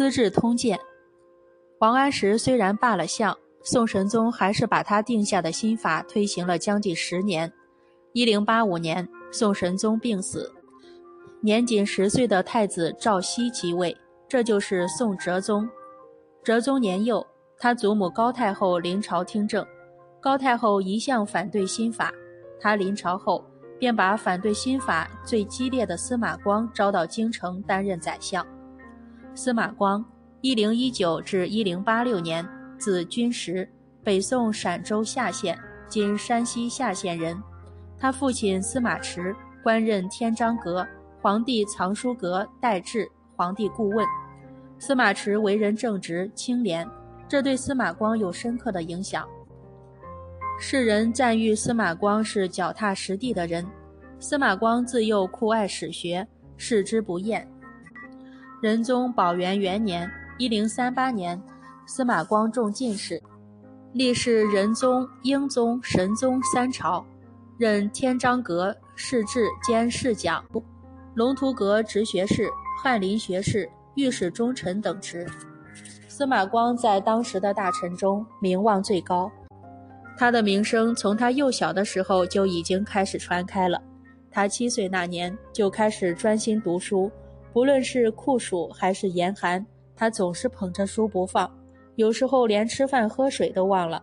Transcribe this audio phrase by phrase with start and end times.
[0.00, 0.78] 资治通鉴》。
[1.78, 7.52] 王安石虽然罢了相，宋神宗还是把他定下的新法推行了将近十年。
[8.14, 10.50] 一零八五年，宋神宗病死，
[11.42, 13.94] 年仅十岁的太子赵熙即位，
[14.26, 15.68] 这就是宋哲宗。
[16.42, 17.26] 哲宗年幼，
[17.58, 19.66] 他祖母高太后临朝听政，
[20.18, 22.10] 高太后一向反对新法，
[22.58, 23.44] 他临朝后
[23.78, 28.42] 便把反对新法最激烈的司马光招到京城担任宰相。
[29.34, 30.04] 司马光，
[30.40, 32.46] 一零一九至一零八六年，
[32.78, 33.68] 字君实，
[34.02, 37.40] 北宋陕州夏县（今山西夏县）人。
[37.98, 40.86] 他父亲司马池官任天章阁、
[41.22, 44.04] 皇帝藏书阁待制皇帝顾问。
[44.78, 46.86] 司马池为人正直清廉，
[47.28, 49.26] 这对司马光有深刻的影响。
[50.58, 53.64] 世人赞誉司马光是脚踏实地的人。
[54.18, 56.26] 司马光自幼酷爱史学，
[56.56, 57.46] 视之不厌。
[58.60, 61.40] 仁宗宝元元年（一零三八年），
[61.86, 63.18] 司马光中进士，
[63.94, 67.02] 历仕仁宗、英宗、神宗三朝，
[67.56, 70.44] 任天章阁侍制兼侍讲，
[71.14, 72.50] 龙图阁直学士、
[72.82, 73.68] 翰林学士。
[73.96, 75.26] 御史中丞等职，
[76.06, 79.30] 司马光在当时的大臣中名望最高。
[80.16, 83.82] 他的名声从他幼小的时候就已经开始传开了。
[84.30, 87.10] 他七岁那年就开始专心读书，
[87.52, 89.64] 不论是酷暑还是严寒，
[89.96, 91.50] 他总是捧着书不放，
[91.96, 94.02] 有时候连吃饭喝水都忘了。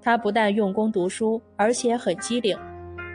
[0.00, 2.56] 他不但用功读书，而且很机灵。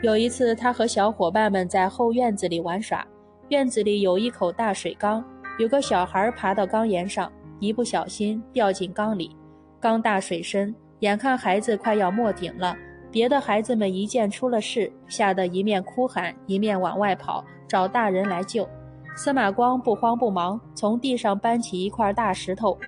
[0.02, 3.06] 有一次，他和小伙伴们在后院子里玩耍，
[3.48, 5.24] 院子里有一口大水缸。
[5.58, 9.34] 有个小孩爬到缸沿上，一不小心掉进缸里。
[9.80, 12.76] 缸大水深，眼看孩子快要没顶了。
[13.10, 18.68] 别的孩子们一见出了事，吓得一面哭喊，一面往外跑，找大人来救。
[19.14, 22.78] 司马光不慌不忙，从地上搬起一块大石头，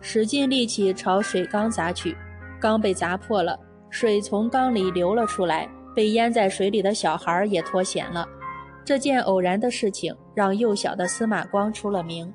[0.00, 2.16] 使尽力气朝水缸砸去。
[2.60, 8.28] 缸被砸破了，水从缸里流了出来，被淹在水里的小孩也脱险了。
[8.84, 12.32] 这件偶然的事情让幼小的司马光出了名。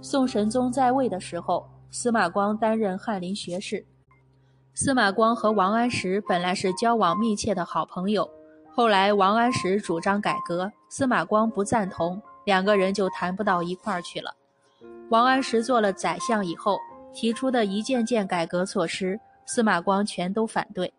[0.00, 3.84] 宋神宗在位的时候，司马光担任翰林学士。
[4.74, 8.30] 司马光和王安石本来是交往密切的好朋友，
[8.72, 14.34] 后来王安石主张改革，司马光不赞同，两个人就谈不到一块儿去了。
[15.10, 16.78] 王安石做了宰相以后，
[17.12, 20.90] 提出的一件件改革措施，司马光全都反对。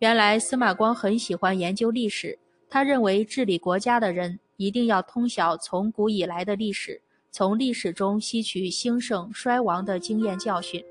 [0.00, 2.36] 原来司马光很喜欢研究历史。
[2.68, 7.00] 他认为治理国家的人一定要通晓从古以来的历史，
[7.30, 10.84] 从历史中吸取兴盛衰亡的经验教训。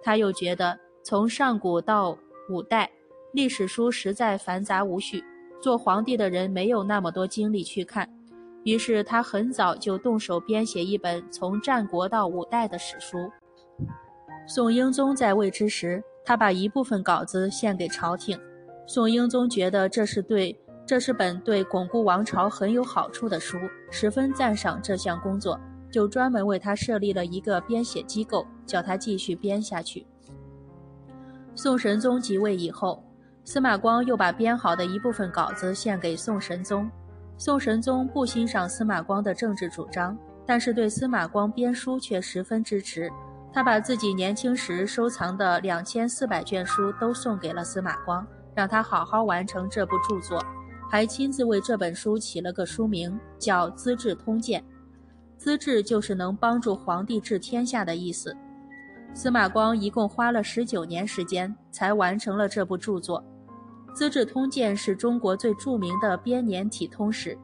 [0.00, 2.16] 他又觉得从上古到
[2.48, 2.88] 五代，
[3.32, 5.24] 历史书实在繁杂无序，
[5.60, 8.08] 做皇帝的人没有那么多精力去看。
[8.64, 13.30] 于是他很早就动手编写一本从战国到五代的史书。
[14.46, 18.38] 宋英宗在位之时，他把一部分稿子献给朝廷。
[18.86, 20.58] 宋英宗觉得这是对。
[20.86, 23.56] 这是本对巩固王朝很有好处的书，
[23.90, 25.58] 十分赞赏这项工作，
[25.90, 30.06] 就专门为他设立了一个编写机构，叫他继续编下去。
[31.54, 33.02] 宋神宗即位以后，
[33.44, 36.86] 司马光又把编好的一部分稿子献给宋神宗。
[37.36, 43.10] 宋神宗不欣赏司马光的政治主张，但是对司马光编书却十分支持。
[43.52, 50.44] 他把自己年轻时收藏的两千四百卷书都送给了司马光，让他好好完成这部著作。
[50.90, 54.60] 还亲自为这本书起了个书名，叫《资治通鉴》。
[55.36, 58.34] 资治就是能帮助皇帝治天下的意思。
[59.12, 63.20] 司马光一共花了十九年时间才完成了这部著作。
[63.94, 67.38] 《资治通鉴》是中国最著名的编年体通史，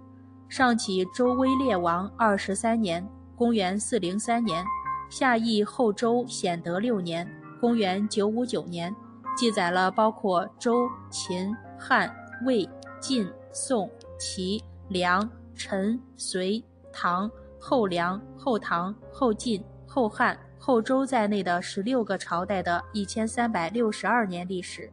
[0.48, 4.64] 上启周威烈王二十三年（公元403年），
[5.08, 7.26] 下译后周显德六年
[7.60, 8.94] （公元959年），
[9.36, 12.68] 记载了包括周、秦、汉、魏、
[13.00, 13.26] 晋。
[13.52, 16.62] 宋、齐、梁、陈、隋、
[16.92, 17.28] 唐、
[17.58, 24.88] 后梁、后唐、后晋、后汉、后周在内的十六个朝代的一千三百六十二年历史，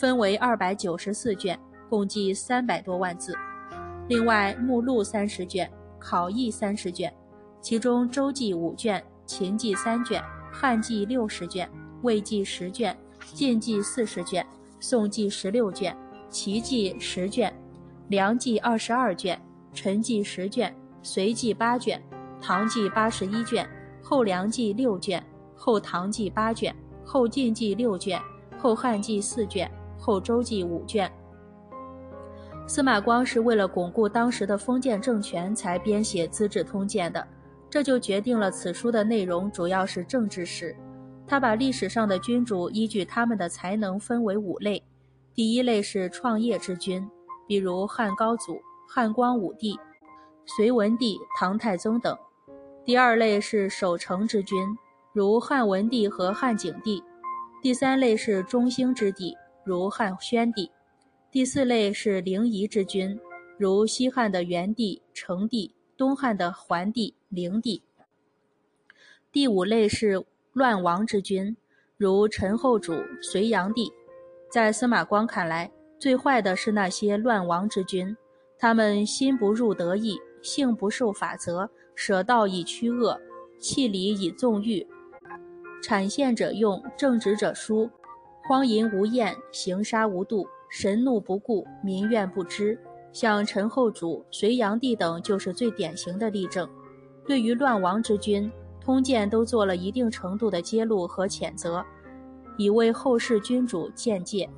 [0.00, 1.60] 分为二百九十四卷，
[1.90, 3.36] 共计三百多万字。
[4.08, 7.12] 另外，目录三十卷，考异三十卷，
[7.60, 11.70] 其中周记五卷，秦记三卷，汉记六十卷，
[12.00, 12.96] 魏记十卷，
[13.34, 14.44] 晋记四十卷，
[14.78, 15.94] 宋记十六卷，
[16.30, 17.54] 齐记十卷。
[18.08, 19.38] 梁记二十二卷，
[19.74, 22.02] 陈记十卷，隋记八卷，
[22.40, 23.68] 唐记八十一卷，
[24.02, 25.22] 后梁记六卷，
[25.54, 26.74] 后唐记八卷，
[27.04, 28.18] 后晋记六卷，
[28.58, 29.70] 后汉记四卷，
[30.00, 31.12] 后周记五卷。
[32.66, 37.24] 司马光是为了巩固当时的封建政权才编写《资治通鉴》的。
[37.68, 40.74] 这就决定了此书的内容主要是政治史。
[41.24, 44.82] 他把历史上的君主依据他们的才能分为五类：
[45.36, 47.08] 第一类是创业之君，
[47.46, 49.78] 比如汉高祖、汉光武帝、
[50.46, 52.12] 隋文帝、唐太宗等；
[52.84, 54.66] 第二类是守成之君，
[55.12, 57.00] 如汉文帝和汉景帝；
[57.62, 59.36] 第三类是中兴之帝，
[59.70, 60.68] 如汉宣帝；
[61.30, 63.16] 第四类是灵夷之君，
[63.56, 67.80] 如西汉的元帝、成帝；东汉的桓帝、灵帝；
[69.30, 70.26] 第五类是。
[70.54, 71.56] 乱王之君，
[71.96, 73.88] 如陈后主、隋炀帝，
[74.50, 78.16] 在司马光看来，最坏的是那些乱王之君。
[78.58, 83.16] 他们心不入得意，性不受法则，舍道以驱恶，
[83.60, 84.84] 弃礼以纵欲，
[85.80, 87.88] 产献者用，正直者疏，
[88.50, 92.76] 荒淫无厌，行杀无度，神怒不顾，民怨不知。
[93.12, 96.68] 像陈后主、隋炀帝等，就是最典型的例证。
[97.24, 98.50] 对于乱王之君，
[98.80, 101.80] 通鉴都做了一定程度的揭露和谴责，
[102.56, 104.50] 以为后世君主鉴戒。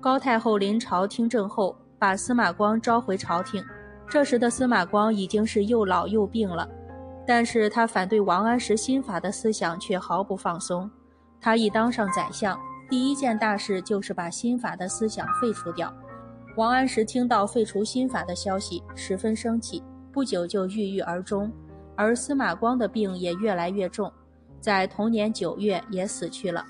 [0.00, 3.60] 高太后临朝听政后，把司马光召回朝廷。
[4.08, 6.68] 这时的司马光已经是又老又病了，
[7.26, 10.88] 但是他反对王安石新法的思想却毫不放松。
[11.40, 12.56] 他一当上宰相，
[12.88, 15.92] 第一件大事就是把新法的思想废除掉。
[16.56, 19.82] 王安石听到废除新法的消息，十分生气，
[20.12, 21.50] 不久就郁郁而终。
[21.96, 24.12] 而司马光的病也越来越重，
[24.60, 26.64] 在同年九月也死去了。